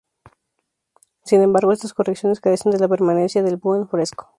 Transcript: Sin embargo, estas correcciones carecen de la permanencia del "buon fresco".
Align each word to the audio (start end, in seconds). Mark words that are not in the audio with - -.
Sin 1.25 1.43
embargo, 1.43 1.71
estas 1.71 1.93
correcciones 1.93 2.39
carecen 2.39 2.71
de 2.71 2.79
la 2.79 2.87
permanencia 2.87 3.43
del 3.43 3.57
"buon 3.57 3.87
fresco". 3.87 4.29